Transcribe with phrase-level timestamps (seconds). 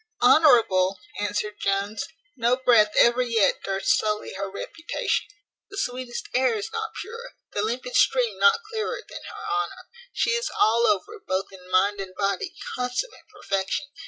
[0.23, 5.27] "Honourable!" answered Jones; "no breath ever yet durst sully her reputation.
[5.69, 9.89] The sweetest air is not purer, the limpid stream not clearer, than her honour.
[10.11, 13.85] She is all over, both in mind and body, consummate perfection.